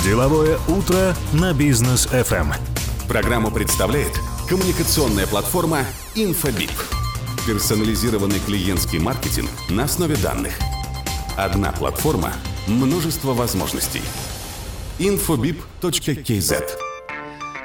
[0.00, 2.52] Деловое утро на бизнес FM.
[3.06, 4.10] Программу представляет
[4.48, 5.84] коммуникационная платформа
[6.16, 6.72] Infobip.
[7.46, 10.54] Персонализированный клиентский маркетинг на основе данных.
[11.36, 12.32] Одна платформа,
[12.66, 14.02] множество возможностей.
[14.98, 16.91] infobip.kz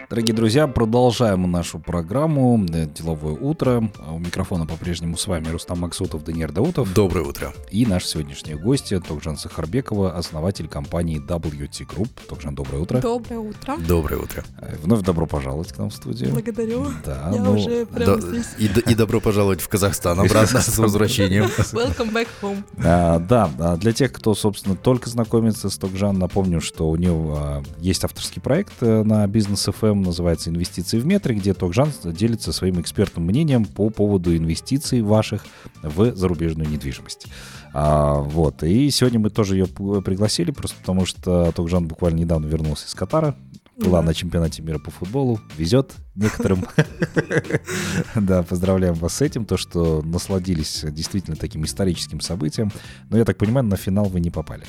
[0.10, 3.92] Дорогие друзья, продолжаем нашу программу э, «Деловое утро».
[4.00, 6.94] А У микрофона по-прежнему с вами Рустам Максутов, Даниил Даутов.
[6.94, 7.54] Доброе утро.
[7.72, 12.08] И наши сегодняшние гости Токжан Сахарбекова, основатель компании WT Group.
[12.30, 13.02] Токжан, доброе утро.
[13.02, 13.76] Доброе утро.
[13.86, 14.46] Доброе утро.
[14.62, 16.32] Э, Вновь добро пожаловать к нам в студию.
[16.32, 16.86] Благодарю.
[17.06, 18.48] Да, Я ну, уже прямо Да- здесь.
[18.58, 21.44] и, и добро пожаловать в Казахстан обратно с возвращением.
[21.74, 22.64] Welcome back home.
[22.82, 27.36] А, да, а для тех, кто, собственно, только знакомится с Токжан, напомню, что у него
[27.38, 32.52] а, есть авторский проект э, на бизнес FM, называется «Инвестиции в метре», где Токжан делится
[32.52, 35.46] своим экспертным мнением по поводу инвестиций ваших
[35.84, 37.28] в зарубежную недвижимость.
[37.74, 42.48] А, вот, и сегодня мы тоже ее п- пригласили, просто потому что Токжан буквально недавно
[42.48, 43.36] вернулся из Катара,
[43.78, 44.08] была Да.
[44.08, 46.66] на чемпионате мира по футболу, везет некоторым.
[48.16, 52.72] Да, поздравляем вас с этим, то, что насладились действительно таким историческим событием.
[53.10, 54.64] Но я так понимаю, на финал вы не попали.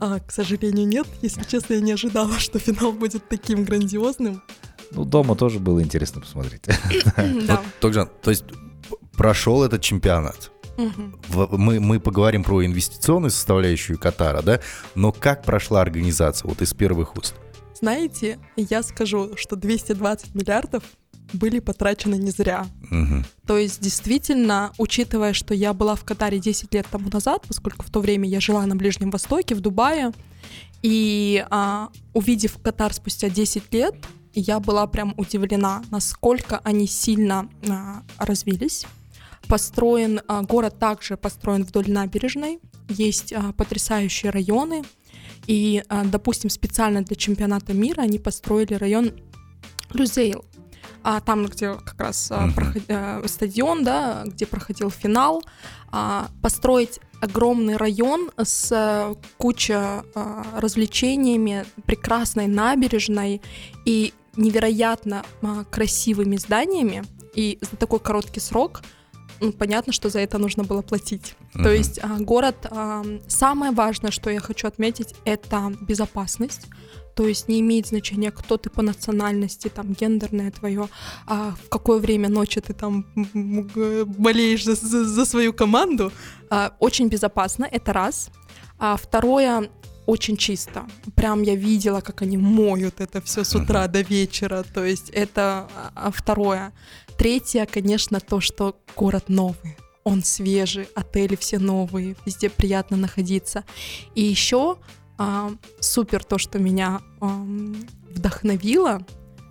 [0.00, 1.06] А, к сожалению, нет.
[1.22, 4.42] Если честно, я не ожидала, что финал будет таким грандиозным.
[4.92, 6.62] Ну, дома тоже было интересно посмотреть.
[7.46, 7.62] Да.
[7.80, 8.44] Тогжан, то есть
[9.16, 10.52] прошел этот чемпионат.
[10.76, 14.60] Мы, мы поговорим про инвестиционную составляющую Катара, да?
[14.94, 17.34] Но как прошла организация вот из первых уст?
[17.74, 20.84] Знаете, я скажу, что 220 миллиардов
[21.32, 22.66] были потрачены не зря.
[22.90, 23.24] Мгм.
[23.46, 27.90] То есть, действительно, учитывая, что я была в Катаре 10 лет тому назад, поскольку в
[27.90, 30.12] то время я жила на Ближнем Востоке, в Дубае,
[30.82, 33.94] и а, увидев Катар спустя 10 лет,
[34.34, 38.86] я была прям удивлена, насколько они сильно а, развились.
[39.48, 44.84] Построен, а, город также построен вдоль набережной, есть а, потрясающие районы,
[45.46, 49.12] и, а, допустим, специально для чемпионата мира они построили район
[49.92, 50.44] Люзейл,
[51.08, 55.40] а там, где как раз а, проход- э, стадион, да, где проходил финал,
[55.92, 60.02] а, построить огромный район с э, кучей а,
[60.56, 63.40] развлечениями, прекрасной набережной
[63.84, 67.04] и невероятно а, красивыми зданиями.
[67.36, 68.82] И за такой короткий срок
[69.40, 71.36] ну, понятно, что за это нужно было платить.
[71.52, 71.70] То Мгм.
[71.72, 76.66] есть а, город, а, самое важное, что я хочу отметить, это безопасность.
[77.16, 80.88] То есть не имеет значения, кто ты по национальности, там, гендерное твое,
[81.26, 83.06] а в какое время ночи ты там
[84.18, 86.12] болеешь за, за- за свою команду.
[86.50, 88.28] А, очень безопасно, это раз.
[88.78, 89.70] А второе,
[90.06, 90.86] очень чисто.
[91.14, 94.62] Прям я видела, как они моют это все с утра до вечера.
[94.74, 96.72] То есть это а, а, второе.
[97.18, 99.76] Третье, конечно, то, что город новый.
[100.04, 103.64] Он свежий, отели все новые, везде приятно находиться.
[104.14, 104.76] И еще
[105.18, 105.50] а,
[105.80, 107.76] супер то, что меня ам,
[108.10, 109.04] вдохновило,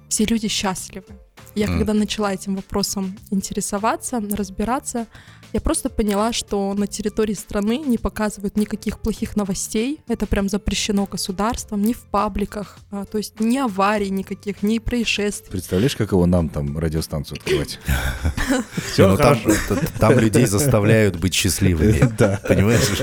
[0.09, 1.07] все люди счастливы.
[1.55, 1.77] Я М.
[1.77, 5.07] когда начала этим вопросом интересоваться, разбираться,
[5.53, 10.01] я просто поняла, что на территории страны не показывают никаких плохих новостей.
[10.09, 15.49] Это прям запрещено государством, ни в пабликах, а, то есть ни аварий никаких, ни происшествий.
[15.51, 17.79] Представляешь, каково нам там радиостанцию открывать?
[18.91, 19.81] Все ну там, хорошо.
[19.97, 22.11] там людей заставляют быть счастливыми.
[22.17, 22.39] Да.
[22.47, 23.01] Понимаешь?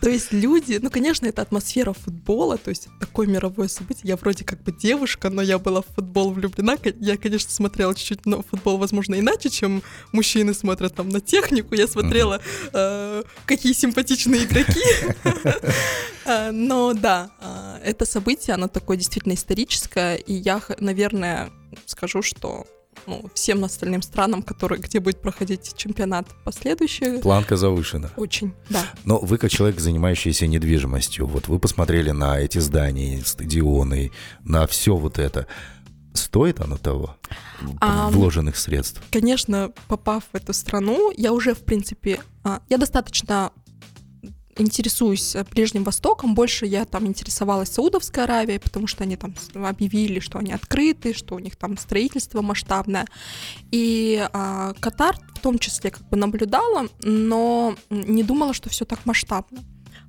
[0.00, 4.02] То есть люди, ну, конечно, это атмосфера футбола, то есть такое мировое событие.
[4.04, 6.76] Я вроде как бы девушка, но я была в футбол влюблена.
[7.00, 9.82] Я, конечно, смотрела чуть-чуть на футбол, возможно, иначе, чем
[10.12, 11.74] мужчины смотрят там на технику.
[11.74, 12.40] Я смотрела,
[12.72, 14.82] э, какие симпатичные игроки.
[16.26, 21.50] Э, Но да, э, это событие, оно такое действительно историческое, и я, наверное,
[21.84, 22.66] скажу, что
[23.06, 28.10] ну, всем остальным странам, которые, где будет проходить чемпионат последующий, Планка завышена.
[28.16, 28.84] очень, да.
[29.04, 34.10] Но вы, как человек, занимающийся недвижимостью, вот вы посмотрели на эти здания, стадионы,
[34.44, 35.46] на все вот это.
[36.14, 37.16] Стоит оно того?
[37.80, 38.12] Ам.
[38.12, 39.02] Вложенных средств?
[39.10, 43.52] конечно, попав в эту страну, я уже, в принципе, а, я достаточно
[44.56, 50.20] интересуюсь э, Ближним Востоком, больше я там интересовалась Саудовской Аравией, потому что они там объявили,
[50.20, 53.06] что они открыты, что у них там строительство масштабное.
[53.70, 59.04] И а, Катар в том числе как бы наблюдала, но не думала, что все так
[59.04, 59.60] масштабно.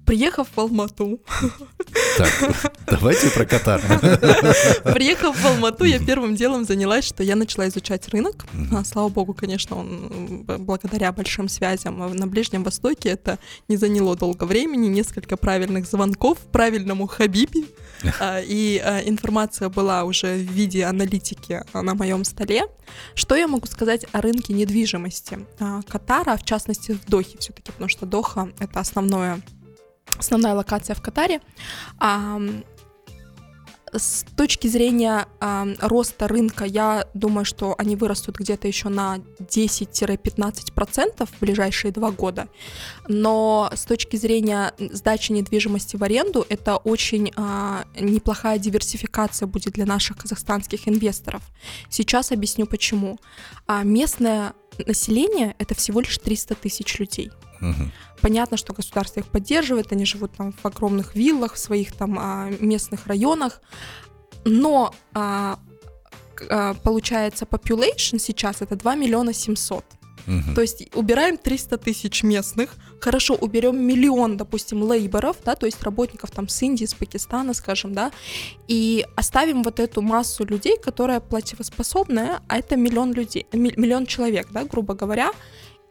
[0.06, 1.20] Приехав в Алмату,
[2.18, 2.30] Так,
[2.88, 3.82] давайте про Катар.
[4.94, 8.46] Приехав в Алмату, я первым делом занялась, что я начала изучать рынок.
[8.72, 14.44] А, Слава богу, конечно, он благодаря большим связям на Ближнем Востоке это не заняло долго
[14.46, 17.66] времени, несколько правильных звонков правильному Хабиби.
[18.20, 22.68] А, И а, информация была уже в виде аналитики на моем столе.
[23.16, 25.40] Что я могу сказать о рынке недвижимости
[25.88, 29.42] Катара, в частности в Дохе все-таки, потому что Доха это основное,
[30.18, 31.42] основная локация в Катаре.
[32.00, 32.40] А,
[33.98, 41.26] с точки зрения э, роста рынка, я думаю, что они вырастут где-то еще на 10-15%
[41.26, 42.48] в ближайшие два года.
[43.08, 49.86] Но с точки зрения сдачи недвижимости в аренду, это очень э, неплохая диверсификация будет для
[49.86, 51.42] наших казахстанских инвесторов.
[51.90, 53.20] Сейчас объясню почему.
[53.68, 54.54] А местное
[54.86, 57.32] население это всего лишь 300 тысяч людей.
[57.62, 57.92] Угу.
[58.22, 62.50] Понятно, что государство их поддерживает, они живут там в огромных виллах, в своих там а,
[62.60, 63.62] местных районах,
[64.44, 65.60] но а,
[66.50, 69.86] а, получается population сейчас это 2 миллиона 700.
[70.28, 70.56] Угу.
[70.56, 76.32] То есть убираем 300 тысяч местных, хорошо, уберем миллион, допустим, лейборов, да, то есть работников
[76.32, 78.12] там с Индии, с Пакистана, скажем, да,
[78.68, 84.64] и оставим вот эту массу людей, которая платежеспособная, а это миллион людей, миллион человек, да,
[84.64, 85.32] грубо говоря,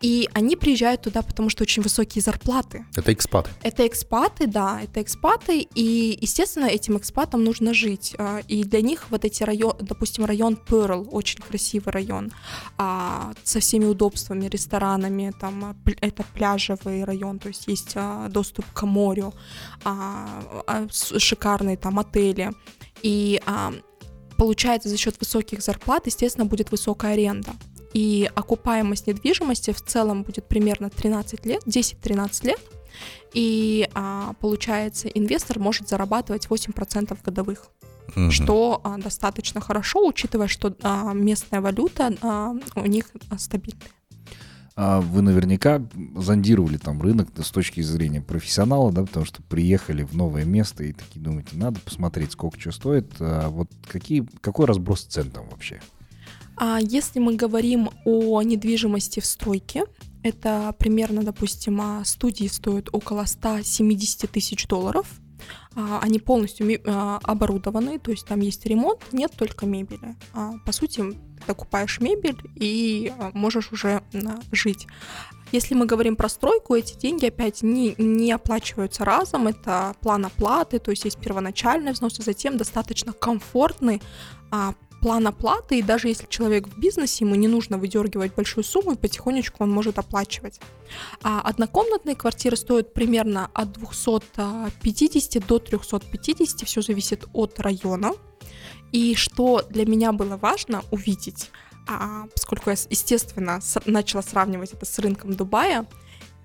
[0.00, 2.84] и они приезжают туда, потому что очень высокие зарплаты.
[2.94, 3.50] Это экспаты.
[3.62, 8.14] Это экспаты, да, это экспаты, и, естественно, этим экспатам нужно жить.
[8.18, 12.32] А, и для них вот эти районы, допустим, район Перл, очень красивый район,
[12.76, 17.96] а, со всеми удобствами, ресторанами, там, а, это пляжевый район, то есть есть
[18.28, 19.32] доступ к морю,
[20.90, 22.52] шикарные там отели.
[23.02, 23.40] И
[24.36, 27.52] получается за счет высоких зарплат, естественно, будет высокая аренда
[27.94, 32.60] и окупаемость недвижимости в целом будет примерно 13 лет, 10-13 лет,
[33.32, 37.66] и а, получается инвестор может зарабатывать 8% годовых.
[38.16, 38.30] Угу.
[38.30, 43.06] Что а, достаточно хорошо, учитывая, что а, местная валюта а, у них
[43.38, 43.88] стабильная.
[44.76, 45.80] А вы наверняка
[46.16, 50.92] зондировали там рынок с точки зрения профессионала, да, потому что приехали в новое место и
[50.92, 53.12] такие думаете, надо посмотреть, сколько что стоит.
[53.20, 55.80] А вот какие, какой разброс цен там вообще?
[56.56, 59.84] А если мы говорим о недвижимости в стройке,
[60.24, 65.06] это примерно, допустим, а, студии стоят около 170 тысяч долларов.
[65.76, 70.16] А, они полностью а, оборудованы, то есть там есть ремонт, нет только мебели.
[70.64, 74.02] По сути, ты покупаешь мебель и можешь уже
[74.50, 74.86] жить.
[75.52, 80.78] Если мы говорим про стройку, эти деньги опять не, не оплачиваются разом, это план оплаты,
[80.78, 84.00] то есть есть первоначальный взнос, а затем достаточно комфортный
[85.04, 88.96] план оплаты, и даже если человек в бизнесе, ему не нужно выдергивать большую сумму, и
[88.96, 90.60] потихонечку он может оплачивать.
[91.22, 98.12] А однокомнатные квартиры стоят примерно от 250 до 350, все зависит от района.
[98.92, 101.50] И что для меня было важно увидеть,
[101.86, 105.86] а, поскольку я, естественно, с, начала сравнивать это с рынком Дубая,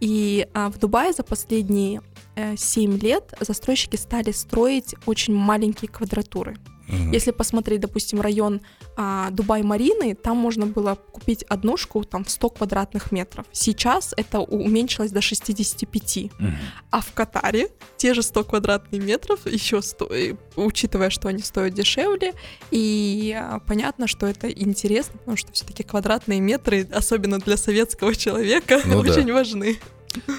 [0.01, 2.01] и а, в Дубае за последние
[2.35, 6.57] э, 7 лет застройщики стали строить очень маленькие квадратуры.
[6.89, 7.13] Угу.
[7.13, 8.61] Если посмотреть, допустим, район
[8.95, 13.45] а, Дубай-Марины, там можно было купить однушку там в 100 квадратных метров.
[13.51, 16.17] Сейчас это уменьшилось до 65.
[16.17, 16.47] Угу.
[16.91, 20.09] А в Катаре те же 100 квадратных метров еще сто...
[20.55, 22.33] учитывая, что они стоят дешевле,
[22.71, 28.81] и а, понятно, что это интересно, потому что все-таки квадратные метры, особенно для советского человека,
[28.85, 29.33] ну, очень да.
[29.33, 29.77] важны.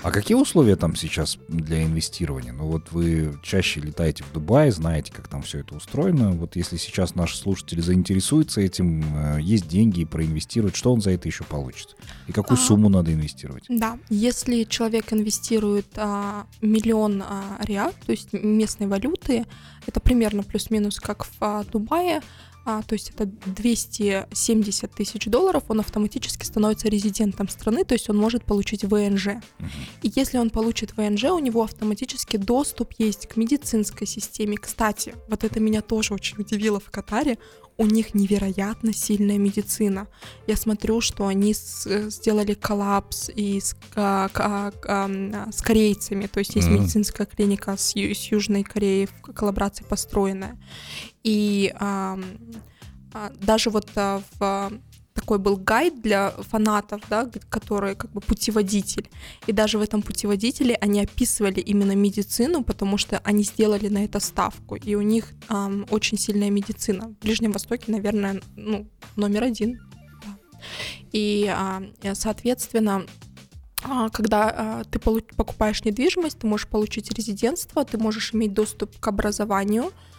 [0.02, 2.52] А какие условия там сейчас для инвестирования?
[2.52, 6.32] Ну вот вы чаще летаете в Дубай, знаете, как там все это устроено.
[6.32, 11.28] Вот если сейчас наши слушатели заинтересуются этим, э, есть деньги проинвестировать, что он за это
[11.28, 11.96] еще получит?
[12.26, 13.64] И какую а, сумму надо инвестировать?
[13.68, 19.46] Да, если человек инвестирует а, миллион а, реал, то есть местной валюты,
[19.86, 22.20] это примерно плюс-минус как в а, Дубае,
[22.64, 28.16] а, то есть это 270 тысяч долларов, он автоматически становится резидентом страны, то есть он
[28.16, 29.28] может получить ВНЖ.
[30.02, 34.56] И если он получит ВНЖ, у него автоматически доступ есть к медицинской системе.
[34.56, 37.38] Кстати, вот это меня тоже очень удивило в Катаре
[37.80, 40.06] у них невероятно сильная медицина.
[40.46, 46.40] Я смотрю, что они с, сделали коллапс и с, а, а, а, с корейцами, то
[46.40, 46.78] есть есть mm-hmm.
[46.78, 50.58] медицинская клиника с, с Южной Кореей в коллаборации построенная.
[51.24, 52.18] И а,
[53.14, 54.72] а, даже вот а, в
[55.14, 59.08] такой был гайд для фанатов, да, который как бы путеводитель.
[59.46, 64.20] И даже в этом путеводителе они описывали именно медицину, потому что они сделали на это
[64.20, 64.76] ставку.
[64.76, 67.08] И у них эм, очень сильная медицина.
[67.08, 68.86] В Ближнем Востоке, наверное, ну,
[69.16, 69.80] номер один.
[70.24, 70.38] Да.
[71.12, 71.52] И,
[72.02, 73.06] э, соответственно,
[74.12, 80.09] когда ты покупаешь недвижимость, ты можешь получить резидентство, ты можешь иметь доступ к образованию, а,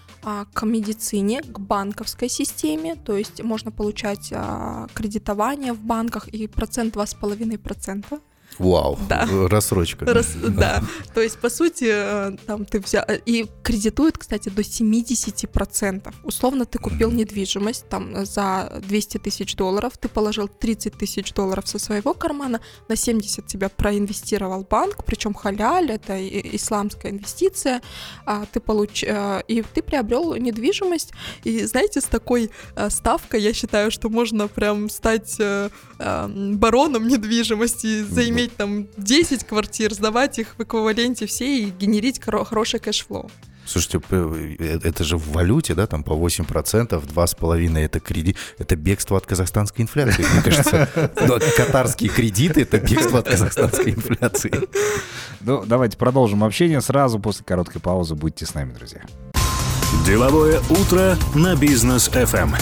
[0.54, 6.96] к медицине, к банковской системе, то есть можно получать а, кредитование в банках и процент
[6.96, 8.20] 2,5%.
[8.60, 9.28] Вау, Да.
[9.50, 10.06] рассрочка.
[10.06, 10.84] Раз- да.
[11.14, 13.04] То есть, по сути, э, там ты взял...
[13.26, 16.14] И кредитуют, кстати, до 70%.
[16.24, 21.80] Условно, ты купил недвижимость там за 200 тысяч долларов, ты положил 30 тысяч долларов со
[21.80, 26.18] своего кармана, на 70 тебя проинвестировал банк, причем халяль, это
[26.56, 27.82] исламская инвестиция,
[28.26, 29.04] а ты получ...
[29.04, 31.12] э, и ты приобрел недвижимость,
[31.44, 37.08] и знаете, с такой э, ставкой я считаю, что можно прям стать э, э, бароном
[37.08, 43.02] недвижимости, заиметь там 10 квартир, сдавать их в эквиваленте все и генерить хоро- хороший cash
[43.02, 43.30] flow.
[43.66, 48.76] Слушайте, п- э, это же в валюте, да, там по 8%, 2,5% это кредит, это
[48.76, 50.90] бегство от казахстанской инфляции, мне кажется.
[51.56, 54.52] Катарские кредиты— это бегство от казахстанской инфляции.
[55.42, 58.16] Ну, давайте продолжим общение сразу после короткой паузы.
[58.16, 59.02] Будьте с нами, друзья.
[60.06, 62.56] Деловое утро на бизнес FM.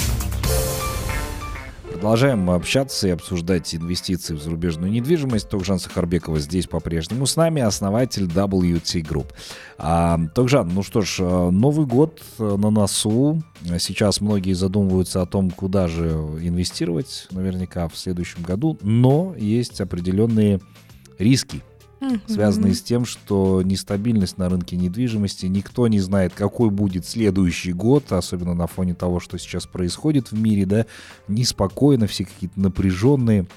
[2.00, 5.50] Продолжаем общаться и обсуждать инвестиции в зарубежную недвижимость.
[5.50, 9.34] Токжан Сахарбекова здесь по-прежнему с нами, основатель WT Group.
[9.77, 13.44] А, Токжан, ну что ж, э, Новый год э, на носу.
[13.79, 16.08] Сейчас многие задумываются о том, куда же
[16.41, 20.62] инвестировать наверняка в следующем году, но есть определенные
[21.18, 21.62] риски,
[22.27, 28.12] связанные с тем, что нестабильность на рынке недвижимости, никто не знает, какой будет следующий год,
[28.12, 30.86] особенно на фоне того, что сейчас происходит в мире, да,
[31.27, 33.48] неспокойно, все какие-то напряженные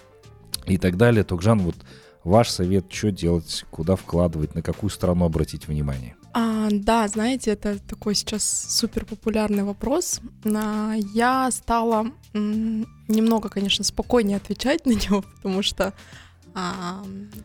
[0.67, 1.25] и так далее.
[1.25, 1.77] Токжан, вот
[2.25, 6.17] ваш совет, что делать, куда вкладывать, на какую страну обратить внимание?
[6.35, 10.21] А, да, знаете, это такой сейчас супер популярный вопрос.
[10.45, 15.93] А, я стала м, немного, конечно, спокойнее отвечать на него, потому что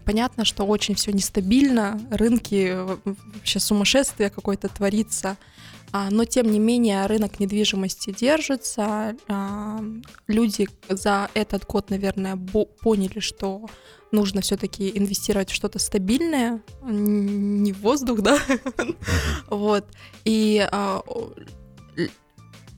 [0.05, 2.77] понятно, что очень все нестабильно, рынки
[3.35, 5.37] вообще сумасшествие какое-то творится.
[5.93, 9.15] А, но тем не менее рынок недвижимости держится.
[9.27, 9.79] А,
[10.27, 12.37] люди за этот год, наверное,
[12.81, 13.67] поняли, что
[14.11, 18.37] нужно все-таки инвестировать в что-то стабильное, не в воздух, да,
[19.47, 19.85] вот.
[20.25, 21.01] И а,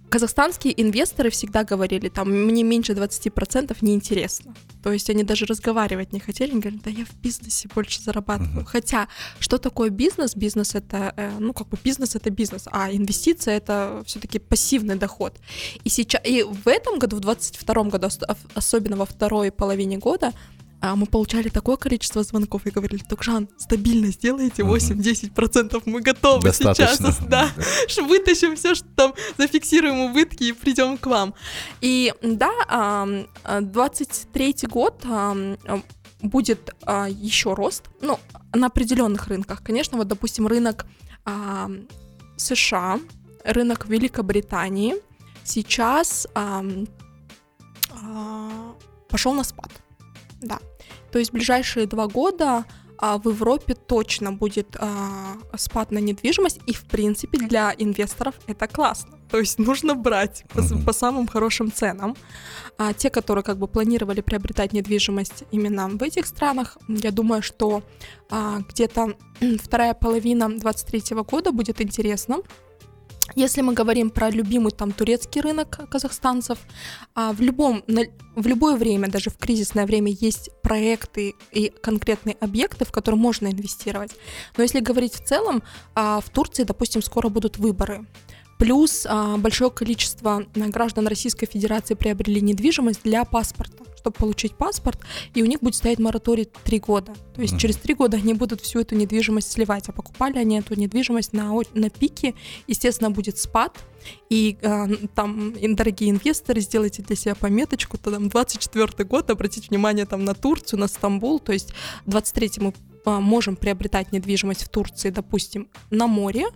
[0.09, 4.53] казахстанские инвесторы всегда говорили, там, мне меньше 20% неинтересно.
[4.83, 8.61] То есть они даже разговаривать не хотели, они говорят, да я в бизнесе больше зарабатываю.
[8.61, 8.65] Мгм.
[8.65, 9.07] Хотя,
[9.39, 10.35] что такое бизнес?
[10.35, 15.33] Бизнес это, э, ну, как бы бизнес это бизнес, а инвестиция это все-таки пассивный доход.
[15.83, 19.97] И сейчас, и в этом году, в 22 году, ос- ос- особенно во второй половине
[19.97, 20.33] года,
[20.81, 24.73] а, мы получали такое количество звонков и говорили, Токжан, стабильно сделайте Мгм.
[24.73, 27.11] 8-10%, мы готовы Достаточно.
[27.11, 27.51] сейчас, да,
[28.01, 31.33] вытащим все, что там, зафиксируем убытки и придем к вам.
[31.81, 35.05] И да, ам, а, 23 год
[36.21, 38.19] будет а, еще рост, ну,
[38.53, 39.63] на определенных рынках.
[39.63, 40.85] Конечно, вот, допустим, рынок
[42.37, 42.99] США,
[43.43, 44.95] рынок Великобритании
[45.43, 46.63] сейчас а,
[49.09, 49.71] пошел на спад.
[50.41, 50.59] Да.
[51.11, 52.65] То есть в ближайшие два года
[53.01, 58.67] а, в Европе точно будет а, спад на недвижимость, и в принципе для инвесторов это
[58.67, 59.17] классно.
[59.31, 62.15] То есть нужно брать по, по самым хорошим ценам.
[62.77, 67.83] А те, которые как бы планировали приобретать недвижимость именно в этих странах, я думаю, что
[68.29, 69.13] а, где-то
[69.63, 72.37] вторая половина 23 года будет интересна.
[73.35, 76.57] Если мы говорим про любимый там турецкий рынок казахстанцев,
[77.15, 77.83] а, в любом
[78.35, 83.47] в любое время, даже в кризисное время, есть проекты и конкретные объекты, в которые можно
[83.47, 84.11] инвестировать.
[84.55, 85.61] Но если говорить в целом,
[85.95, 88.05] а, в Турции, допустим, скоро будут выборы.
[88.59, 94.99] Плюс а, большое количество а, граждан Российской Федерации приобрели недвижимость для паспорта, чтобы получить паспорт,
[95.33, 97.13] и у них будет стоять мораторий три года.
[97.33, 100.77] То есть через три года они будут всю эту недвижимость сливать, а покупали они эту
[100.77, 102.35] недвижимость на, на пике,
[102.67, 103.77] естественно, будет спад,
[104.29, 110.05] и а, там, дорогие инвесторы, сделайте для себя пометочку, то там 24 год, обратите внимание
[110.05, 111.73] там на Турцию, на Стамбул, то есть
[112.07, 112.73] 23 мы
[113.05, 116.47] а, можем приобретать недвижимость в Турции, допустим, на море,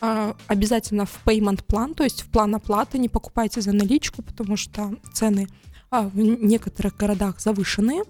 [0.00, 4.94] обязательно в payment план, то есть в план оплаты, не покупайте за наличку, потому что
[5.12, 5.48] цены
[5.90, 8.02] а, в некоторых городах завышенные,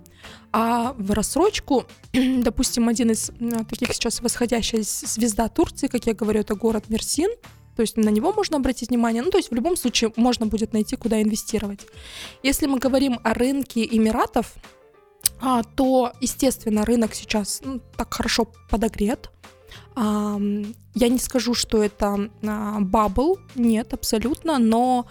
[0.52, 3.30] а в рассрочку, допустим, один из
[3.70, 7.30] таких сейчас восходящая звезда Турции, как я говорю, это город Мерсин,
[7.76, 9.22] то есть на него можно обратить внимание.
[9.22, 11.86] Ну, то есть в любом случае можно будет найти, куда инвестировать.
[12.42, 14.52] Если мы говорим о рынке Эмиратов,
[15.40, 19.30] а, то, естественно, рынок сейчас ну, так хорошо подогрет.
[19.98, 25.06] Я не скажу, что это а, бабл, нет, абсолютно, но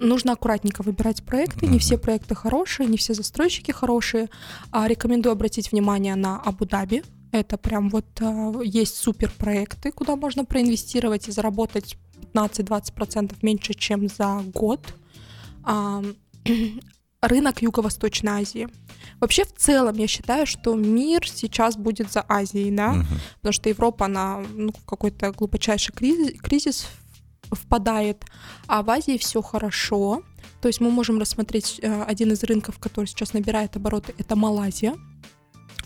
[0.00, 1.66] нужно аккуратненько выбирать проекты.
[1.66, 4.28] Не все проекты хорошие, не все застройщики хорошие.
[4.70, 7.02] А, рекомендую обратить внимание на Абу-Даби.
[7.32, 11.96] Это прям вот а, есть супер проекты, куда можно проинвестировать и заработать
[12.32, 14.94] 15-20% меньше, чем за год.
[17.20, 18.68] Рынок Юго-Восточной Азии.
[19.20, 23.06] Вообще, в целом, я считаю, что мир сейчас будет за Азией, да, Мгм.
[23.36, 26.86] потому что Европа, она ну, в какой-то глубочайший кризис, кризис
[27.50, 28.24] впадает,
[28.66, 30.22] а в Азии все хорошо.
[30.60, 34.94] То есть мы можем рассмотреть э, один из рынков, который сейчас набирает обороты, это Малайзия.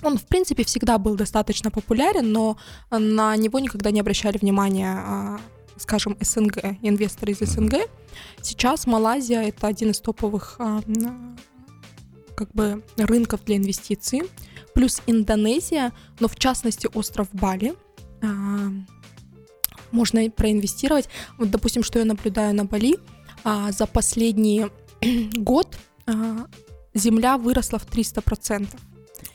[0.03, 2.57] Он, в принципе, всегда был достаточно популярен, но
[2.91, 5.41] на него никогда не обращали внимания, а,
[5.77, 7.89] скажем, СНГ, инвесторы из СНГ.
[8.41, 10.83] Сейчас Малайзия это один из топовых а,
[12.35, 14.23] как бы рынков для инвестиций.
[14.75, 17.75] Плюс Индонезия, но в частности остров Бали.
[18.23, 18.27] А,
[19.91, 21.09] Можно проинвестировать.
[21.39, 22.97] Вот, допустим, что я наблюдаю на Бали,
[23.45, 24.67] а, за последний
[25.35, 25.77] год
[26.95, 28.69] земля выросла в 300%.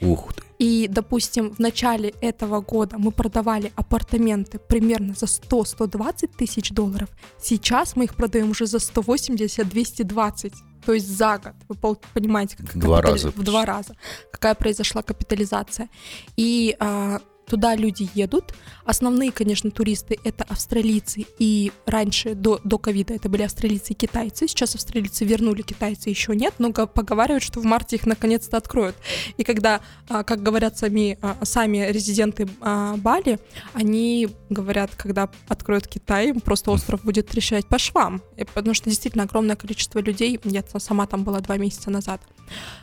[0.02, 0.47] Ух ты.
[0.60, 7.10] И, допустим, в начале этого года мы продавали апартаменты примерно за 100-120 тысяч долларов.
[7.42, 10.54] Сейчас мы их продаем уже за 180-220.
[10.86, 11.54] То есть за год.
[11.68, 13.96] Вы понимаете, как два капитали- раза В два раза.
[14.32, 15.90] Какая произошла капитализация.
[16.38, 18.54] И а, туда люди едут.
[18.86, 21.26] Основные, конечно, туристы это австралийцы.
[21.40, 24.48] И раньше, до, до ковида, это были австралийцы и китайцы.
[24.48, 28.96] Сейчас австралийцы вернули, китайцы еще нет, но го- поговаривают, что в марте их наконец-то откроют.
[29.38, 33.40] И когда, а, как говорят сами, а, сами резиденты а, Бали,
[33.74, 38.22] они говорят, когда откроют Китай, просто остров будет трещать по швам.
[38.54, 42.22] Потому что действительно огромное количество людей, я сама там была два месяца назад.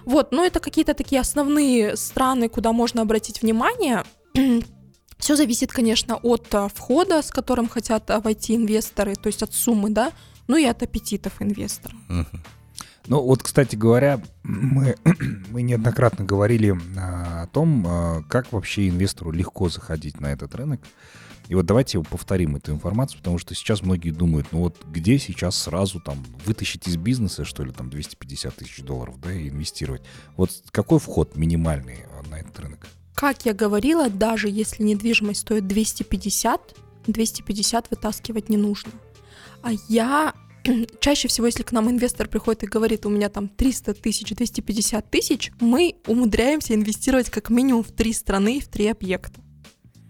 [0.05, 4.05] Вот, но это какие-то такие основные страны, куда можно обратить внимание.
[5.19, 9.55] Все зависит, конечно, от а, входа, с которым хотят а, войти инвесторы, то есть от
[9.55, 10.13] суммы, да,
[10.49, 11.95] ну и от аппетитов инвестора.
[13.07, 14.97] Ну вот, кстати говоря, мы,
[15.51, 20.81] мы неоднократно говорили а, о том, как вообще инвестору легко заходить на этот рынок.
[21.49, 25.57] И вот давайте повторим эту информацию, потому что сейчас многие думают, ну вот где сейчас
[25.57, 30.03] сразу там вытащить из бизнеса, что ли, там 250 тысяч долларов, да, и инвестировать.
[30.37, 32.87] Вот какой вход минимальный на этот рынок?
[33.15, 38.93] Как я говорила, даже если недвижимость стоит 250, 250 вытаскивать не нужно.
[39.63, 40.35] А я
[41.01, 45.11] чаще всего, если к нам инвестор приходит и говорит, у меня там 300 тысяч, 250
[45.11, 49.44] тысяч, мы умудряемся инвестировать как минимум в три страны и в три объекта.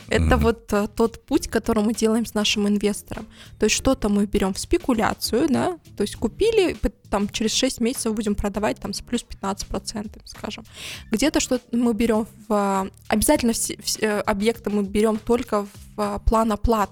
[0.09, 3.27] Это вот э, тот путь, который мы делаем с нашим инвестором.
[3.59, 6.77] То есть что-то мы берем в спекуляцию, да, то есть купили,
[7.11, 10.65] там через 6 месяцев будем продавать там с плюс 15%, скажем.
[11.11, 12.91] Где-то что-то мы берем в...
[13.09, 16.91] Обязательно все, все, э, объекты мы берем только в э, план оплат.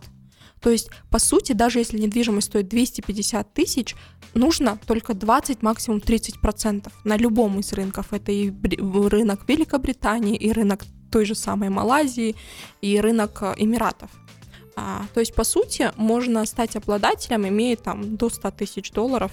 [0.60, 3.96] То есть, по сути, даже если недвижимость стоит 250 тысяч,
[4.32, 8.12] нужно только 20, максимум 30% на любом из рынков.
[8.12, 12.34] Это и рынок Великобритании, и рынок той же самой Малайзии,
[12.80, 14.10] и рынок э, Эмиратов.
[14.74, 19.30] А, то есть, по сути, можно стать обладателем, имея там до 100 тысяч долларов,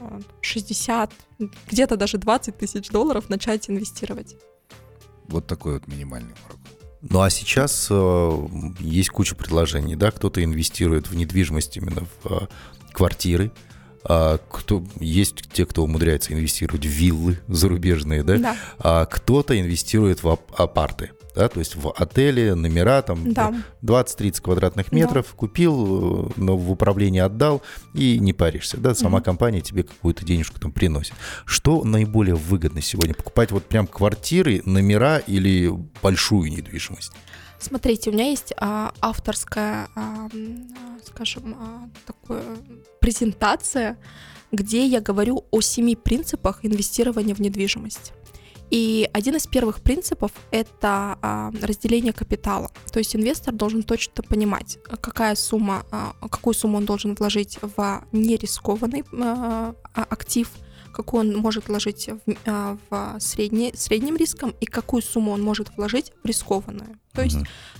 [0.00, 1.12] э, 60,
[1.70, 4.36] где-то даже 20 тысяч долларов начать инвестировать.
[5.28, 6.60] Вот такой вот минимальный порог.
[7.02, 8.48] Ну а сейчас э,
[8.80, 12.46] есть куча предложений, да, кто-то инвестирует в недвижимость именно в э,
[12.92, 13.52] квартиры,
[14.04, 20.22] а кто, есть те, кто умудряется инвестировать в виллы зарубежные, да, Да, а кто-то инвестирует
[20.22, 23.54] в ап- апарты, да, то есть в отели, номера, там да.
[23.82, 24.96] 20-30 квадратных Да.
[24.96, 27.62] метров, купил, э, но в управление отдал
[27.94, 29.24] и не паришься, да, сама Мгм.
[29.24, 31.14] компания тебе какую-то денежку там приносит.
[31.44, 33.14] Что наиболее выгодно сегодня?
[33.14, 35.70] Покупать вот прям квартиры, номера или
[36.02, 37.12] большую недвижимость?
[37.60, 40.28] Смотрите, у меня есть а, авторская, а, а,
[41.06, 42.56] скажем, а, такая
[43.00, 43.98] презентация,
[44.50, 48.12] где я говорю о семи принципах инвестирования в недвижимость.
[48.70, 52.70] И один из первых принципов– это а, разделение капитала.
[52.92, 58.04] То есть инвестор должен точно понимать, какая сумма, а, какую сумму он должен вложить в
[58.12, 59.04] нерискованный
[59.92, 60.50] актив,
[60.92, 66.12] какую он может вложить в, в средне, средним риском и какую сумму он может вложить
[66.22, 66.98] в рискованную.
[67.12, 67.38] То есть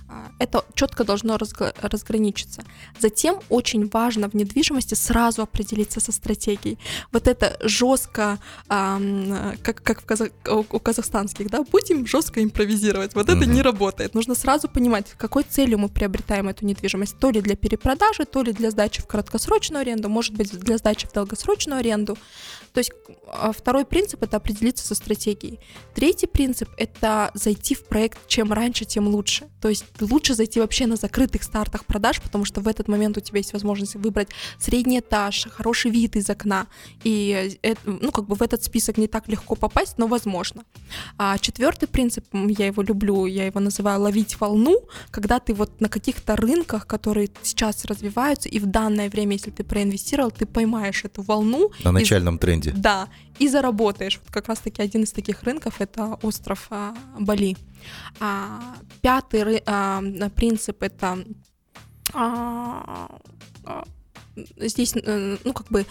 [0.08, 2.64] а, это четко должно разграничиться.
[2.98, 6.78] Затем очень важно в недвижимости сразу определиться со стратегией.
[7.12, 8.38] Вот это жестко,
[8.68, 13.14] ам, как, как в казах- у, казахстанских, да, будем жестко импровизировать.
[13.14, 14.14] Вот это не работает.
[14.14, 17.16] Нужно сразу понимать, с какой целью мы приобретаем эту недвижимость.
[17.18, 21.06] То ли для перепродажи, то ли для сдачи в краткосрочную аренду, может быть, для сдачи
[21.06, 22.18] в долгосрочную аренду.
[22.72, 22.92] То есть
[23.26, 25.58] а, второй принцип— это определиться со стратегией.
[25.94, 29.19] Третий принцип— это зайти в проект чем раньше, тем лучше.
[29.60, 33.20] То есть лучше зайти вообще на закрытых стартах продаж, потому что в этот момент у
[33.20, 34.28] тебя есть возможность выбрать
[34.58, 36.66] средний этаж, хороший вид из окна.
[37.04, 40.64] И э, ну, как бы в этот список не так легко попасть, но возможно.
[41.18, 44.80] А четвертый принцип, я его люблю, я его называю ловить волну,
[45.10, 49.64] когда ты вот на каких-то рынках, которые сейчас развиваются, и в данное время, если ты
[49.64, 51.70] проинвестировал, ты поймаешь эту волну.
[51.84, 52.72] На и- начальном тренде.
[52.72, 54.20] да, да, и заработаешь.
[54.22, 57.56] Вот как раз-таки один из таких рынков это остров а, Бали.
[58.20, 60.02] А, пятый а,
[60.34, 61.18] принцип это
[62.12, 63.08] а,
[64.56, 65.86] здесь, э, ну, как бы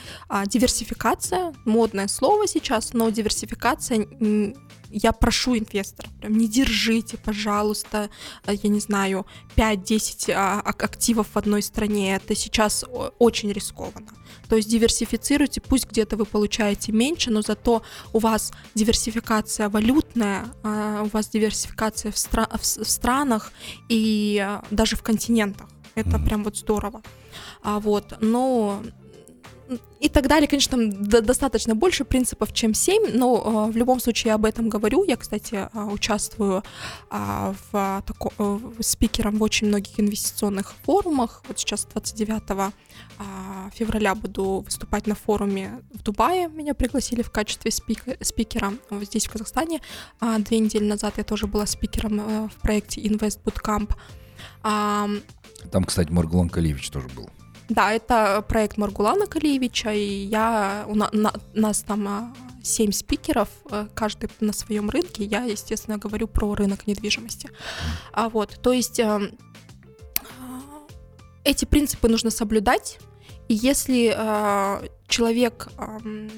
[0.48, 4.08] диверсификация, модное слово сейчас, но диверсификация
[4.92, 8.10] я прошу инвесторов, прям не держите, пожалуйста,
[8.46, 9.26] э, я не знаю,
[9.56, 12.16] 5-10 а, ак- активов в одной стране.
[12.16, 12.86] Это сейчас
[13.20, 14.12] очень рискованно.
[14.48, 21.04] То есть диверсифицируйте, пусть где-то вы получаете меньше, но зато у вас диверсификация валютная, а,
[21.04, 23.52] у вас диверсификация в, стра- в странах
[23.90, 25.70] и а, даже в континентах.
[25.96, 27.02] Это прям вот здорово.
[27.62, 28.82] А вот, но
[30.00, 34.00] и так далее, конечно, там до- достаточно больше принципов, чем 7, но э, в любом
[34.00, 35.04] случае я об этом говорю.
[35.04, 36.64] Я, кстати, э, участвую
[37.10, 41.44] а, в, тако- э, спикером в очень многих инвестиционных форумах.
[41.48, 42.72] Вот сейчас 29 а,
[43.74, 46.48] февраля буду выступать на форуме в Дубае.
[46.48, 49.82] Меня пригласили в качестве спикера вот здесь, в Казахстане.
[50.20, 53.94] А, Две недели назад я тоже была спикером в проекте Invest Bootcamp.
[55.72, 57.30] Там, кстати, Маргулан Калиевич тоже был.
[57.70, 63.50] Да, это проект Маргулана Калиевича, и я, у на- на- нас там а, семь спикеров,
[63.72, 65.24] э, каждый на своем рынке.
[65.24, 67.50] Я, естественно, говорю про рынок недвижимости.
[68.12, 69.38] А вот, то есть эм,
[70.18, 70.62] а,
[71.44, 73.00] эти принципы нужно соблюдать,
[73.48, 76.30] и если а, человек ам,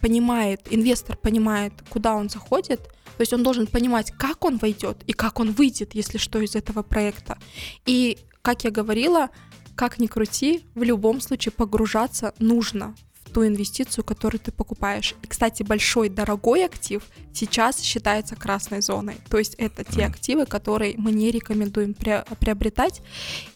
[0.00, 2.80] понимает, инвестор понимает, куда он заходит,
[3.16, 6.54] то есть он должен понимать, как он войдет и как он выйдет, если что, из
[6.54, 7.38] этого проекта.
[7.86, 9.30] И, как я говорила,
[9.76, 12.94] как ни крути, в любом случае погружаться нужно
[13.36, 15.14] ту инвестицию, которую ты покупаешь.
[15.22, 17.02] И, кстати, большой дорогой актив
[17.34, 19.16] сейчас считается красной зоной.
[19.28, 23.02] То есть это те активы, которые мы не рекомендуем приобретать.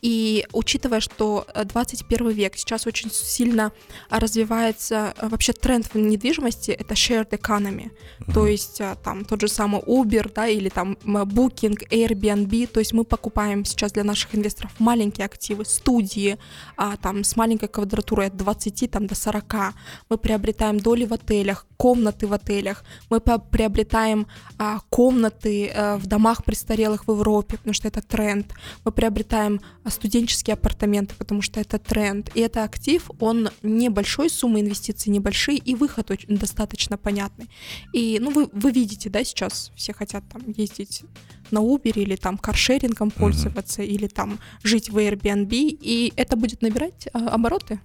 [0.02, 3.72] И учитывая, что э, 21 век сейчас очень сильно
[4.10, 7.90] развивается э, вообще тренд в недвижимости, это shared economy.
[8.34, 12.92] То есть а, там тот же самый Uber, да, или там Booking, Airbnb, то есть
[12.92, 16.38] мы покупаем сейчас для наших инвесторов маленькие активы, студии,
[16.76, 19.69] а, там с маленькой квадратурой от 20 там, до 40,
[20.08, 24.26] мы приобретаем доли в отелях, комнаты в отелях, мы приобретаем
[24.58, 28.52] а, комнаты э, в домах престарелых в Европе, потому что это тренд,
[28.84, 34.60] мы приобретаем а, студенческие апартаменты, потому что это тренд, и это актив, он небольшой, суммы
[34.60, 37.48] инвестиций небольшие, и выход очень достаточно понятный.
[37.94, 41.04] И, ну, вы, вы видите, да, сейчас все хотят там ездить
[41.50, 47.08] на Uber или там каршерингом пользоваться, или там жить в Airbnb, и это будет набирать
[47.12, 47.80] а, обороты.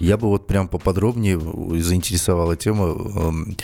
[0.00, 3.56] Я бы вот прям поподробнее э, заинтересовала тема эм,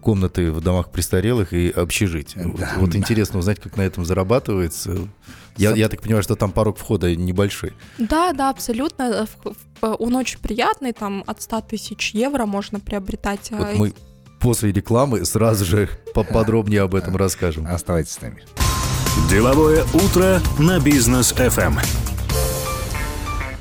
[0.00, 2.44] комнаты в домах престарелых и общежития.
[2.48, 4.96] Вот, вот интересно узнать, как на этом зарабатывается.
[5.58, 7.72] Я, я так понимаю, что там порог входа небольшой.
[7.98, 9.02] Да, да, абсолютно.
[9.02, 9.54] Э, в-
[9.98, 13.50] Он очень приятный, там от 100 тысяч евро можно приобретать.
[13.50, 13.92] Вот мы
[14.40, 17.66] после рекламы сразу же поподробнее об этом расскажем.
[17.66, 18.42] Оставайтесь с нами.
[19.30, 21.78] Деловое утро на бизнес FM.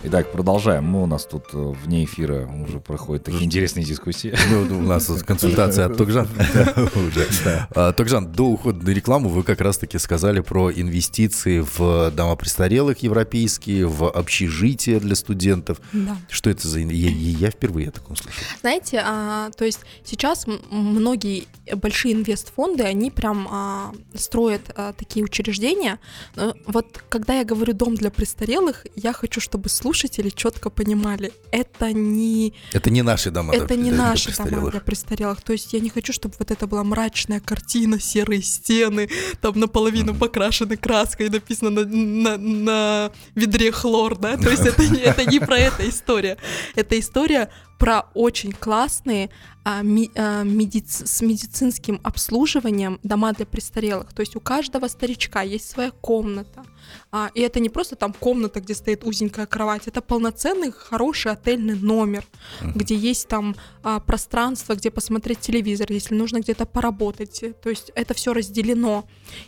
[0.08, 0.84] Итак, продолжаем.
[0.84, 4.36] Мы у нас тут э, вне эфира уже проходят такие интересные дискуссии.
[4.52, 6.28] Ну, у нас консультация от Токжан.
[7.76, 13.00] А, Токжан, до ухода на рекламу вы как раз-таки сказали про инвестиции в дома престарелых
[13.00, 15.80] европейские, в общежития для студентов.
[15.92, 16.18] Да.
[16.30, 16.80] Что это за...
[16.82, 18.38] Я, впервые о таком слышу.
[18.62, 24.62] Знаете, а, то есть сейчас многие большие инвестфонды, они прям а, строят
[24.98, 26.00] такие учреждения.
[26.36, 31.92] Но Вот когда я говорю дом для престарелых, я хочу, чтобы слушатели четко понимали, это
[31.94, 33.54] не Это не наши дома.
[33.54, 34.72] это не для наши дома престарелых.
[34.72, 35.42] для престарелых.
[35.42, 39.10] То есть я не хочу, чтобы вот это была мрачная картина, серые стены,
[39.42, 44.38] там наполовину покрашены краской, написано на, на, на ведре хлор, да?
[44.38, 46.38] То есть это, не- это не про это история.
[46.76, 49.30] Это история про очень классные
[49.64, 54.14] а, ми- а, медиц- с медицинским обслуживанием дома для престарелых.
[54.14, 56.64] То есть у каждого старичка есть своя комната.
[57.12, 61.76] А, и это не просто там комната, где стоит узенькая кровать, это полноценный хороший отельный
[61.76, 62.26] номер,
[62.62, 67.44] где есть там а, пространство, где посмотреть телевизор, если нужно где-то поработать.
[67.62, 69.06] То есть это все разделено.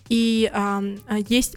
[0.09, 1.55] И а, а, есть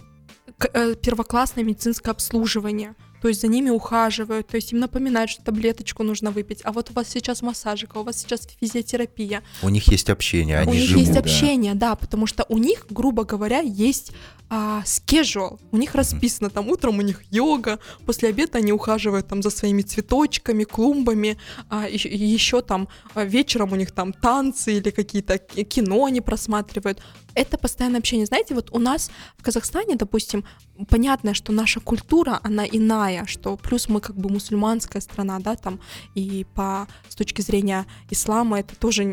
[0.72, 2.94] э, первоклассное медицинское обслуживание.
[3.20, 6.60] То есть за ними ухаживают, то есть им напоминают, что таблеточку нужно выпить.
[6.64, 9.42] А вот у вас сейчас массажик, а у вас сейчас физиотерапия.
[9.62, 11.00] У них есть общение, у они них живут.
[11.02, 11.20] есть да.
[11.20, 14.12] общение, да, потому что у них, грубо говоря, есть
[14.50, 15.58] а, schedule.
[15.70, 19.82] У них расписано там утром у них йога, после обеда они ухаживают там за своими
[19.82, 26.04] цветочками, клумбами, а, еще, там а, вечером у них там танцы или какие-то ки- кино
[26.04, 27.00] они просматривают.
[27.34, 28.26] Это постоянное общение.
[28.26, 30.44] Знаете, вот у нас в Казахстане, допустим,
[30.88, 35.80] понятно, что наша культура, она иная, что плюс мы как бы мусульманская страна, да, там,
[36.14, 39.04] и по с точки зрения ислама это тоже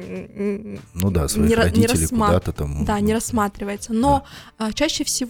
[0.94, 2.26] ну да, своих не, родителей не рассма...
[2.28, 2.86] куда-то там.
[2.86, 3.94] Да, не рассматривается.
[3.94, 4.26] Но
[4.58, 4.68] да.
[4.68, 5.27] а, чаще всего,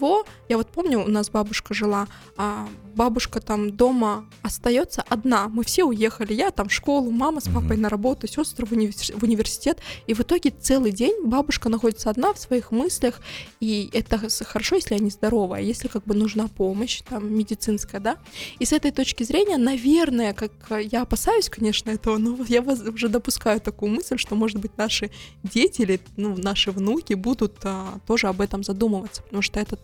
[0.49, 2.07] я вот помню, у нас бабушка жила,
[2.37, 5.47] а, бабушка там дома остается одна.
[5.47, 8.93] Мы все уехали, я там в школу, мама с папой на работу, сестры в, универ...
[8.93, 13.21] в университет, и в итоге целый день бабушка находится одна в своих мыслях,
[13.59, 18.17] и это хорошо, если они здоровы, а если как бы нужна помощь там медицинская, да.
[18.59, 20.51] И с этой точки зрения, наверное, как
[20.91, 25.11] я опасаюсь, конечно, этого, но я уже допускаю такую мысль, что может быть наши
[25.43, 29.77] дети или ну, наши внуки будут а, тоже об этом задумываться, потому что это,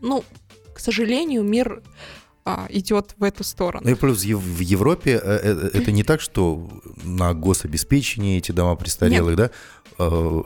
[0.00, 0.24] ну,
[0.74, 1.82] к сожалению, мир
[2.44, 3.82] а, идет в эту сторону.
[3.84, 6.68] Ну и плюс в Европе э, э, это не так, что
[7.02, 9.52] на гособеспечении эти дома престарелых, Нет.
[9.98, 10.42] да, э,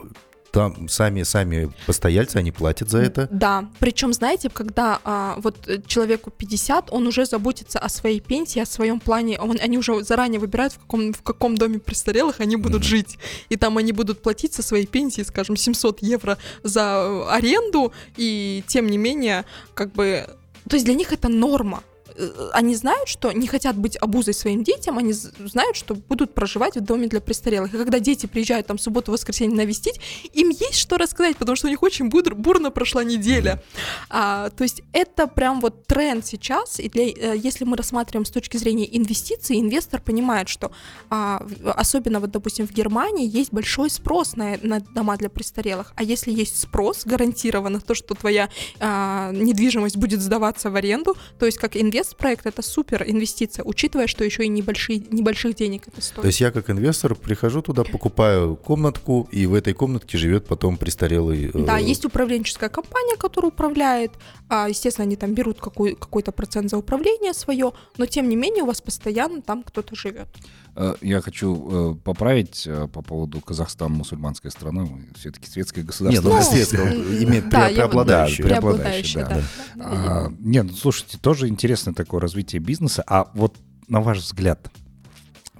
[0.51, 3.27] там сами, сами постояльцы, они платят за это.
[3.31, 8.65] Да, причем, знаете, когда а, вот человеку 50, он уже заботится о своей пенсии, о
[8.65, 12.83] своем плане, он, они уже заранее выбирают, в каком, в каком доме престарелых они будут
[12.83, 12.85] mm-hmm.
[12.85, 13.17] жить.
[13.49, 18.87] И там они будут платить со своей пенсии, скажем, 700 евро за аренду, и тем
[18.87, 20.27] не менее, как бы...
[20.69, 21.83] То есть для них это норма.
[22.21, 26.77] Э, они знают, что не хотят быть обузой своим детям, они знают, что будут проживать
[26.77, 27.73] в доме для престарелых.
[27.73, 29.99] И когда дети приезжают там субботу-воскресенье навестить,
[30.33, 33.63] им есть что рассказать, потому что у них очень бур, бурно прошла неделя.
[34.09, 38.31] А, то есть это прям вот тренд сейчас, и для, э, если мы рассматриваем с
[38.31, 40.71] точки зрения инвестиций, инвестор понимает, что
[41.09, 46.03] а, особенно вот, допустим, в Германии есть большой спрос на, на дома для престарелых, а
[46.03, 51.57] если есть спрос, гарантированно то, что твоя а, недвижимость будет сдаваться в аренду, то есть
[51.57, 56.21] как инвестор инвест-проект это супер инвестиция, учитывая, что еще и небольшие, небольших денег это стоит.
[56.21, 60.77] То есть я как инвестор прихожу туда, покупаю комнатку, и в этой комнатке живет потом
[60.77, 61.51] престарелый...
[61.53, 61.65] Э...
[61.65, 64.11] Да, есть управленческая компания, которая управляет.
[64.49, 68.63] А, естественно, они там берут какой- какой-то процент за управление свое, но тем не менее
[68.63, 70.27] у вас постоянно там кто-то живет.
[70.75, 76.29] Э, я хочу э, поправить э, по поводу Казахстана мусульманская страна, все-таки светское государство.
[76.29, 78.47] Нет, ну, светское, имеет да, преобладающее.
[78.47, 79.29] Да, преобладающее, да.
[79.29, 79.41] да.
[79.75, 79.85] да.
[79.85, 83.03] А, нет, ну, слушайте, тоже интересное такое развитие бизнеса.
[83.05, 83.57] А вот
[83.89, 84.71] на ваш взгляд,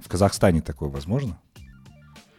[0.00, 1.38] в Казахстане такое возможно?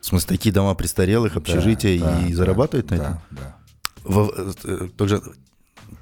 [0.02, 3.22] В смысле, такие дома престарелых, общежития да, и да, зарабатывают да, на этом?
[3.30, 3.58] Да, да.
[4.04, 5.22] В, тоже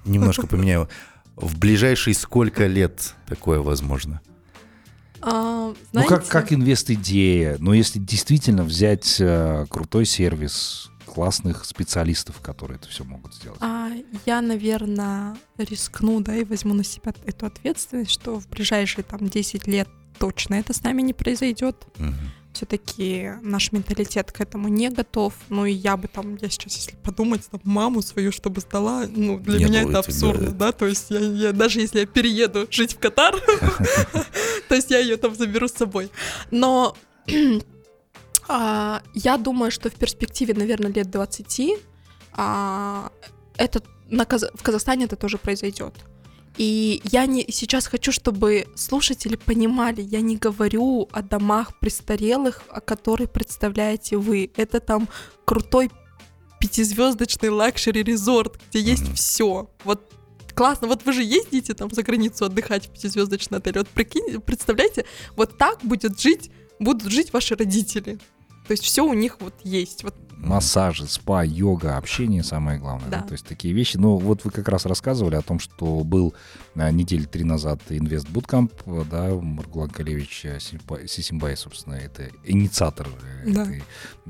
[0.06, 0.90] немножко поменяю.
[1.36, 4.22] В ближайшие сколько лет такое возможно?
[5.22, 6.14] А, знаете...
[6.14, 7.58] Ну, как, как инвест-идея.
[7.60, 13.58] Но если действительно взять э, крутой сервис, классных специалистов, которые это все могут сделать.
[13.62, 13.90] А,
[14.26, 19.68] я, наверное, рискну, да, и возьму на себя эту ответственность, что в ближайшие там 10
[19.68, 21.86] лет точно это с нами не произойдет.
[22.00, 22.14] Угу
[22.54, 25.34] все-таки наш менталитет к этому не готов.
[25.50, 29.40] Ну и я бы там, я сейчас, если подумать, там, маму свою, чтобы сдала, ну
[29.40, 30.68] для Нет, меня это абсурдно, да.
[30.68, 33.36] да, то есть я, я даже если я перееду жить в Катар,
[34.68, 36.12] то есть я ее там заберу с собой.
[36.52, 36.96] Но
[38.48, 41.62] а, я думаю, что в перспективе, наверное, лет 20
[42.34, 43.12] а,
[43.58, 45.94] это в Казахстане это тоже произойдет.
[46.58, 52.82] И я не сейчас хочу, чтобы слушатели понимали, я не говорю о домах престарелых, о
[52.82, 54.52] которых представляете вы.
[54.58, 55.08] Это там
[55.46, 55.92] крутой
[56.60, 59.16] пятизвездочный luxury resort, где есть mm-hmm.
[59.16, 59.70] все.
[59.84, 60.14] Вот
[60.54, 60.88] классно.
[60.88, 63.78] Вот вы же ездите там за границу отдыхать в пятизвездочный отель.
[63.78, 68.20] Вот прикинь, представляете, вот так будет жить, будут жить ваши родители.
[68.68, 70.04] То есть все у них вот есть.
[70.04, 73.10] Вот массажи, спа, йога, общение самое главное.
[73.10, 73.22] Да.
[73.22, 73.28] Да?
[73.28, 73.98] То есть такие вещи.
[73.98, 76.34] Но вот вы как раз рассказывали о том, что был
[76.76, 78.72] а, недели три назад инвест Bootcamp,
[79.10, 83.08] да, Маргулан Калевич э, Сисимбай, собственно, это инициатор
[83.44, 83.64] э, да.
[83.64, 83.84] этой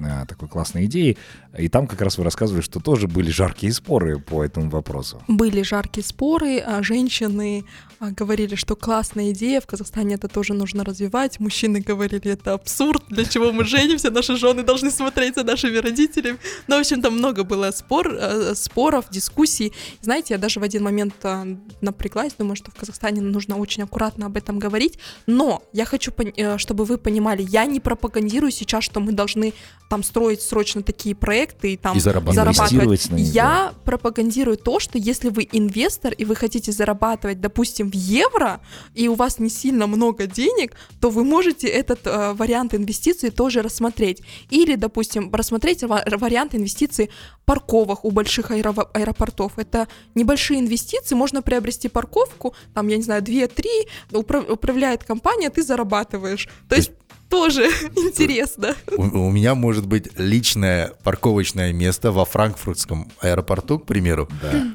[0.04, 1.18] а, такой классной идеи.
[1.58, 5.22] И там как раз вы рассказывали, что тоже были жаркие споры по этому вопросу.
[5.28, 7.66] Были жаркие споры, а женщины
[8.00, 11.40] а, говорили, что классная идея, в Казахстане это тоже нужно развивать.
[11.40, 16.01] Мужчины говорили, это абсурд, для чего мы женимся, наши жены должны смотреть за нашими родителями
[16.02, 16.40] родителям.
[16.68, 19.74] Ну, в общем, там много было спор, э, споров, дискуссий.
[20.02, 24.26] Знаете, я даже в один момент э, напряглась, думаю, что в Казахстане нужно очень аккуратно
[24.26, 25.00] об этом говорить.
[25.28, 29.54] Но я хочу, э, чтобы вы понимали, я не пропагандирую сейчас, что мы должны
[29.90, 32.56] там строить срочно такие проекты и там и зарабатывать.
[32.56, 33.12] зарабатывать.
[33.12, 33.74] На них, я да.
[33.84, 38.62] пропагандирую то, что если вы инвестор и вы хотите зарабатывать, допустим, в евро,
[38.96, 43.62] и у вас не сильно много денег, то вы можете этот э, вариант инвестиций тоже
[43.62, 44.22] рассмотреть.
[44.50, 45.84] Или, допустим, рассмотреть
[46.18, 47.10] вариант инвестиций
[47.46, 49.54] парковок у больших аэро- аэропортов.
[49.58, 53.64] Это небольшие инвестиции, можно приобрести парковку, там, я не знаю, 2-3,
[54.12, 56.48] управ- управляет компания, ты зарабатываешь.
[56.70, 56.92] То есть
[57.30, 57.64] тоже
[57.96, 58.76] интересно.
[58.98, 64.28] У, у меня может быть личное парковочное место во франкфуртском аэропорту, к примеру.
[64.42, 64.66] Да.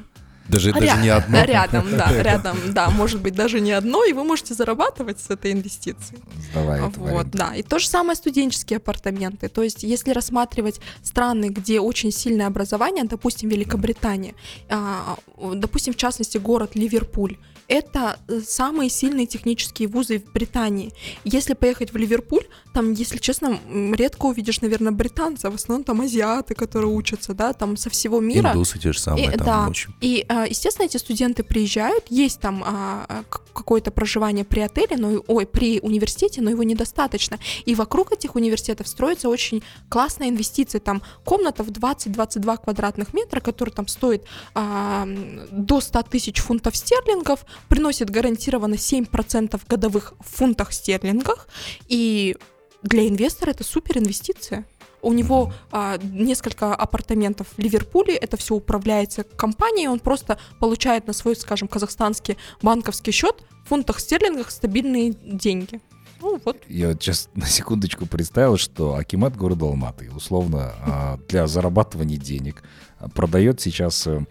[0.49, 1.43] Даже, даже Ря- не одно.
[1.45, 5.51] Рядом, да, рядом, да, может быть, даже не одно, и вы можете зарабатывать с этой
[5.51, 6.21] инвестицией.
[6.53, 7.55] Давай, Вот, да.
[7.55, 9.49] И то же самое студенческие апартаменты.
[9.49, 14.33] То есть, если рассматривать страны, где очень сильное образование, допустим, Великобритания,
[14.69, 15.17] а,
[15.53, 20.93] допустим, в частности, город Ливерпуль, это э, самые сильные технические вузы в Британии.
[21.23, 23.59] Если поехать в Ливерпуль, там, если честно,
[23.93, 28.51] редко увидишь, наверное, британцев, в основном там азиаты, которые учатся, да, там со всего мира.
[28.51, 29.67] Индусы те же самые, И- там да.
[29.67, 29.93] очень.
[29.99, 35.23] И, а, естественно, эти студенты приезжают, есть там а, а, какое-то проживание при отеле, но,
[35.27, 37.39] ой, при университете, но его недостаточно.
[37.65, 40.79] И вокруг этих университетов строится очень классная инвестиция.
[40.79, 45.07] Там комната в 20-22 квадратных метра, которая там стоит а,
[45.51, 51.47] до 100 тысяч фунтов стерлингов, приносит гарантированно 7% годовых в фунтах стерлингах.
[51.87, 52.35] И
[52.83, 54.65] для инвестора это супер инвестиция.
[55.01, 61.13] У него а, несколько апартаментов в Ливерпуле, это все управляется компанией, он просто получает на
[61.13, 65.79] свой, скажем, казахстанский банковский счет в фунтах стерлингах стабильные деньги.
[66.19, 66.57] Ну вот.
[66.67, 72.63] Я вот сейчас на секундочку представил, что Акимат города Алматы, условно, а, для зарабатывания денег
[72.99, 74.25] а, продает сейчас э,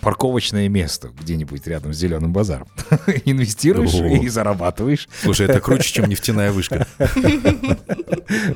[0.00, 2.68] парковочное место где-нибудь рядом с зеленым базаром.
[3.24, 5.08] Инвестируешь и зарабатываешь.
[5.22, 6.86] Слушай, это круче, чем нефтяная вышка.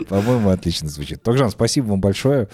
[0.08, 1.22] По-моему, отлично звучит.
[1.22, 2.48] Тогжан, спасибо вам большое,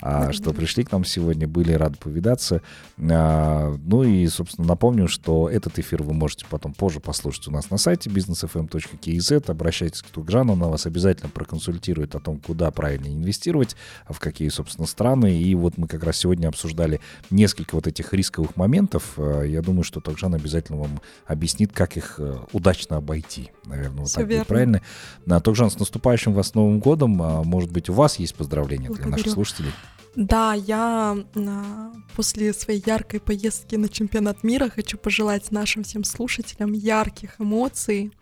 [0.00, 2.62] а, что пришли к нам сегодня, были рады повидаться.
[2.98, 7.70] А, Ну и, собственно, напомню, что этот эфир вы можете потом позже послушать у нас
[7.70, 9.50] на сайте businessfm.kz.
[9.50, 14.48] Обращайтесь к Тогжану, она вас обязательно проконсультирует о том, куда правильно инвестировать, а в какие,
[14.48, 15.40] собственно, страны.
[15.40, 19.14] И вот мы как раз сегодня обсуждали несколько вот этих рисковых моментов.
[19.16, 23.50] А, Я думаю, что Тогжан обязательно вам объяснит, как их э, удачно обойти.
[23.64, 24.44] Наверное, вот Всё так будет верно.
[24.44, 24.82] правильно.
[25.28, 27.22] А, Тогжан, с наступающим вас Новым годом.
[27.22, 29.70] А, Может быть, у вас есть поздравления для наших слушателей?
[30.16, 36.72] Да, я а, после своей яркой поездки на чемпионат мира хочу пожелать нашим всем слушателям
[36.72, 38.12] ярких эмоций,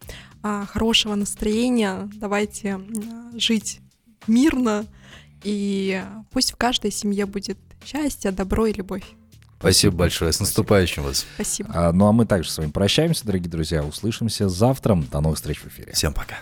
[0.42, 2.08] а, хорошего настроения.
[2.16, 2.78] Давайте
[3.34, 3.80] жить
[4.26, 4.84] мирно,
[5.42, 9.04] и пусть в каждой семье будет счастье, добро и любовь.
[9.58, 10.32] Спасибо большое.
[10.32, 11.26] С наступающим вас.
[11.34, 11.70] Спасибо.
[11.74, 13.82] А, Ну а мы также с вами прощаемся, дорогие друзья.
[13.82, 14.94] Услышимся завтра.
[15.10, 15.92] До новых встреч в эфире.
[15.92, 16.36] Всем пока.